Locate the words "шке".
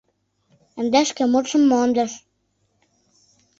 1.09-1.23